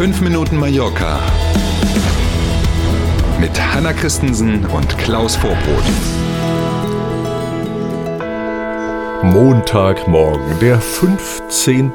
[0.00, 1.20] 5 Minuten Mallorca
[3.38, 5.84] mit Hanna Christensen und Klaus Vorbrot.
[9.22, 11.92] Montagmorgen, der 15.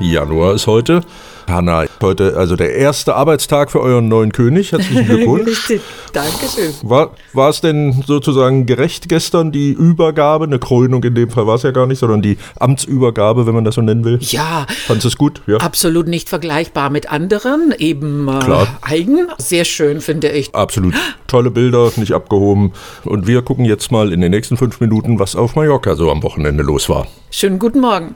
[0.00, 1.02] Januar ist heute.
[1.46, 4.72] Hanna, heute also der erste Arbeitstag für euren neuen König.
[4.72, 5.72] Herzlichen Glückwunsch.
[6.12, 6.72] Dankeschön.
[6.82, 10.44] War, war es denn sozusagen gerecht gestern, die Übergabe?
[10.44, 13.64] Eine Krönung in dem Fall war es ja gar nicht, sondern die Amtsübergabe, wenn man
[13.64, 14.18] das so nennen will.
[14.20, 14.66] Ja.
[14.86, 15.42] Fandest du es gut?
[15.46, 15.58] Ja.
[15.58, 19.28] Absolut nicht vergleichbar mit anderen, eben äh, eigen.
[19.38, 20.54] Sehr schön, finde ich.
[20.54, 20.94] Absolut
[21.26, 22.72] tolle Bilder, nicht abgehoben.
[23.04, 26.22] Und wir gucken jetzt mal in den nächsten fünf Minuten, was auf Mallorca so am
[26.22, 27.06] Wochenende los war.
[27.30, 28.14] Schönen guten Morgen.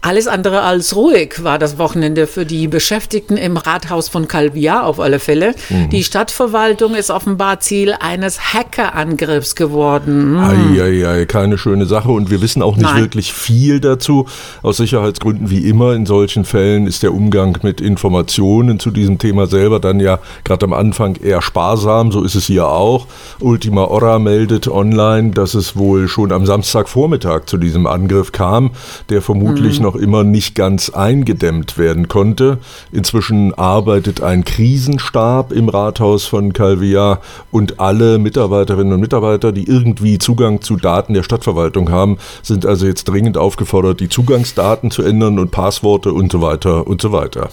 [0.00, 5.00] Alles andere als ruhig war das Wochenende für die Beschäftigten im Rathaus von Calvia auf
[5.00, 5.54] alle Fälle.
[5.68, 5.90] Mhm.
[5.90, 10.36] Die Stadtverwaltung ist offenbar Ziel eines Hackerangriffs geworden.
[10.36, 13.02] Eieiei, keine schöne Sache und wir wissen auch nicht Nein.
[13.02, 14.26] wirklich viel dazu.
[14.62, 19.46] Aus Sicherheitsgründen wie immer in solchen Fällen ist der Umgang mit Informationen zu diesem Thema
[19.46, 22.12] selber dann ja gerade am Anfang eher sparsam.
[22.12, 23.06] So ist es hier auch.
[23.40, 28.70] Ultima Hora meldet online, dass es wohl schon am Samstagvormittag zu diesem Angriff kam,
[29.10, 32.58] der vermutlich noch immer nicht ganz eingedämmt werden konnte.
[32.92, 40.18] Inzwischen arbeitet ein Krisenstab im Rathaus von Calvia und alle Mitarbeiterinnen und Mitarbeiter, die irgendwie
[40.18, 45.38] Zugang zu Daten der Stadtverwaltung haben, sind also jetzt dringend aufgefordert, die Zugangsdaten zu ändern
[45.38, 47.50] und Passworte und so weiter und so weiter.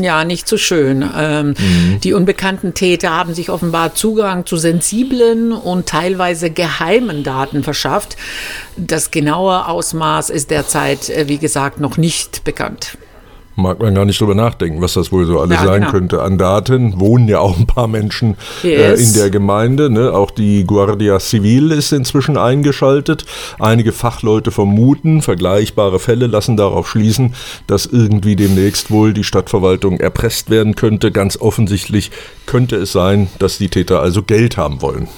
[0.00, 1.08] Ja, nicht so schön.
[1.16, 1.54] Ähm,
[2.02, 8.16] Die unbekannten Täter haben sich offenbar Zugang zu sensiblen und teilweise geheimen Daten verschafft.
[8.76, 12.98] Das genaue Ausmaß ist derzeit, äh, wie gesagt, noch nicht bekannt.
[13.58, 15.90] Mag man gar nicht drüber nachdenken, was das wohl so alles Ja, sein genau.
[15.92, 17.00] könnte an Daten.
[17.00, 19.00] Wohnen ja auch ein paar Menschen äh, Yes.
[19.00, 19.88] in der Gemeinde.
[19.88, 20.12] Ne?
[20.12, 23.24] Auch die Guardia Civil ist inzwischen eingeschaltet.
[23.58, 27.34] Einige Fachleute vermuten, vergleichbare Fälle lassen darauf schließen,
[27.66, 31.10] dass irgendwie demnächst wohl die Stadtverwaltung erpresst werden könnte.
[31.10, 32.10] Ganz offensichtlich
[32.44, 35.08] könnte es sein, dass die Täter also Geld haben wollen.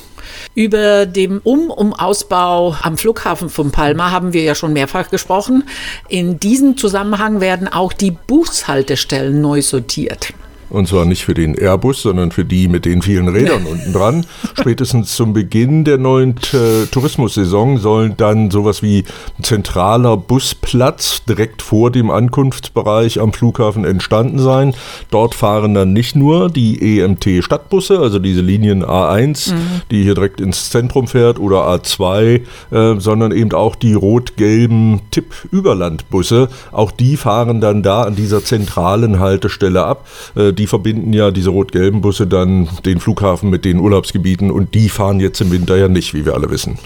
[0.54, 5.64] Über den Um- um Ausbau am Flughafen von Palma haben wir ja schon mehrfach gesprochen.
[6.08, 10.32] In diesem Zusammenhang werden auch die Bushaltestellen neu sortiert.
[10.70, 14.26] Und zwar nicht für den Airbus, sondern für die mit den vielen Rädern unten dran.
[14.58, 19.04] Spätestens zum Beginn der neuen äh, Tourismussaison sollen dann sowas wie
[19.38, 24.74] ein zentraler Busplatz direkt vor dem Ankunftsbereich am Flughafen entstanden sein.
[25.10, 29.52] Dort fahren dann nicht nur die EMT Stadtbusse, also diese Linien A1,
[29.90, 32.40] die hier direkt ins Zentrum fährt, oder A2,
[32.70, 36.48] äh, sondern eben auch die rot-gelben Tipp-Überlandbusse.
[36.72, 40.06] Auch die fahren dann da an dieser zentralen Haltestelle ab.
[40.34, 44.88] Äh, die verbinden ja diese rot-gelben Busse dann den Flughafen mit den Urlaubsgebieten und die
[44.88, 46.78] fahren jetzt im Winter ja nicht, wie wir alle wissen.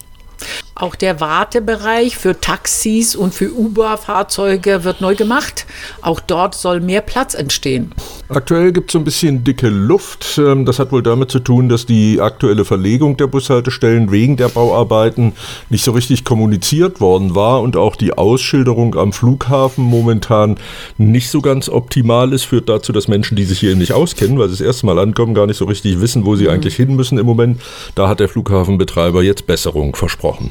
[0.83, 5.65] Auch der Wartebereich für Taxis und für Uber-Fahrzeuge wird neu gemacht.
[6.01, 7.93] Auch dort soll mehr Platz entstehen.
[8.29, 10.41] Aktuell gibt es so ein bisschen dicke Luft.
[10.43, 14.49] Ähm, Das hat wohl damit zu tun, dass die aktuelle Verlegung der Bushaltestellen wegen der
[14.49, 15.35] Bauarbeiten
[15.71, 20.57] nicht so richtig kommuniziert worden war und auch die Ausschilderung am Flughafen momentan
[20.99, 22.43] nicht so ganz optimal ist.
[22.43, 25.33] Führt dazu, dass Menschen, die sich hier nicht auskennen, weil sie das erste Mal ankommen,
[25.33, 27.61] gar nicht so richtig wissen, wo sie eigentlich hin müssen im Moment.
[27.95, 30.51] Da hat der Flughafenbetreiber jetzt Besserung versprochen.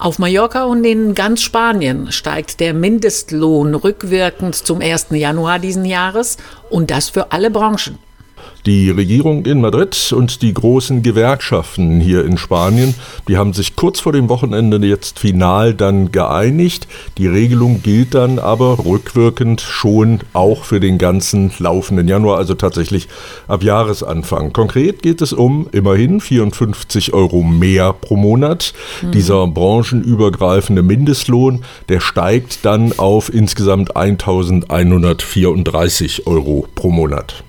[0.00, 5.08] Auf Mallorca und in ganz Spanien steigt der Mindestlohn rückwirkend zum 1.
[5.10, 6.36] Januar diesen Jahres
[6.70, 7.98] und das für alle Branchen.
[8.68, 12.94] Die Regierung in Madrid und die großen Gewerkschaften hier in Spanien,
[13.26, 16.86] die haben sich kurz vor dem Wochenende jetzt final dann geeinigt.
[17.16, 23.08] Die Regelung gilt dann aber rückwirkend schon auch für den ganzen laufenden Januar, also tatsächlich
[23.46, 24.52] ab Jahresanfang.
[24.52, 28.74] Konkret geht es um immerhin 54 Euro mehr pro Monat.
[29.14, 37.44] Dieser branchenübergreifende Mindestlohn, der steigt dann auf insgesamt 1134 Euro pro Monat.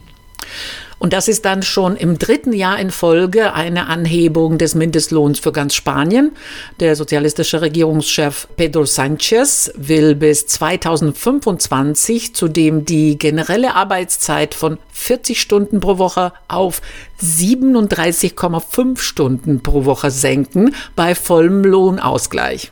[1.00, 5.54] Und das ist dann schon im dritten Jahr in Folge eine Anhebung des Mindestlohns für
[5.54, 6.34] ganz Spanien.
[6.82, 15.80] Der sozialistische Regierungschef Pedro Sánchez will bis 2025 zudem die generelle Arbeitszeit von 40 Stunden
[15.80, 16.81] pro Woche auf
[17.22, 22.72] 37,5 Stunden pro Woche senken bei vollem Lohnausgleich.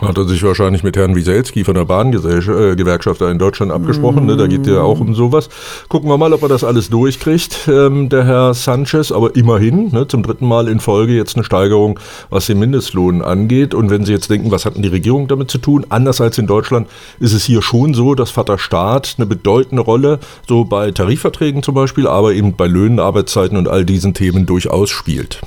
[0.00, 4.26] Hat er sich wahrscheinlich mit Herrn Wieselski von der Bahngewerkschaft da in Deutschland abgesprochen.
[4.26, 4.36] Ne?
[4.36, 5.48] Da geht ja auch um sowas.
[5.88, 9.10] Gucken wir mal, ob er das alles durchkriegt, ähm, der Herr Sanchez.
[9.10, 11.98] Aber immerhin, ne, zum dritten Mal in Folge jetzt eine Steigerung,
[12.30, 13.74] was den Mindestlohn angeht.
[13.74, 15.84] Und wenn Sie jetzt denken, was hat denn die Regierung damit zu tun?
[15.88, 20.20] Anders als in Deutschland ist es hier schon so, dass Vater Staat eine bedeutende Rolle
[20.46, 24.90] so bei Tarifverträgen zum Beispiel, aber eben bei Löhnen, Arbeitszeiten und all diesen Themen durchaus
[24.90, 25.40] spielt.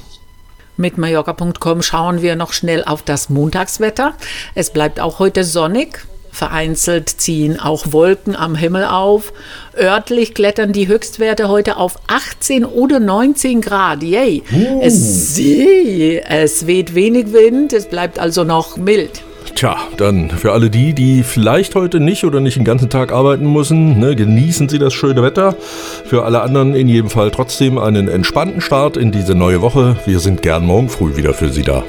[0.82, 4.16] Mit Mallorca.com schauen wir noch schnell auf das Montagswetter.
[4.56, 6.08] Es bleibt auch heute sonnig.
[6.32, 9.32] Vereinzelt ziehen auch Wolken am Himmel auf.
[9.78, 14.02] Örtlich klettern die Höchstwerte heute auf 18 oder 19 Grad.
[14.02, 14.42] Yay!
[14.52, 14.82] Uh.
[14.82, 19.22] Es, es weht wenig Wind, es bleibt also noch mild.
[19.62, 23.54] Tja, dann für alle die, die vielleicht heute nicht oder nicht den ganzen Tag arbeiten
[23.54, 25.56] müssen, ne, genießen Sie das schöne Wetter.
[26.04, 29.98] Für alle anderen in jedem Fall trotzdem einen entspannten Start in diese neue Woche.
[30.08, 31.84] Wir sind gern morgen früh wieder für Sie da.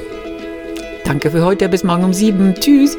[1.07, 2.53] Danke für heute, bis morgen um sieben.
[2.61, 2.95] Tschüss.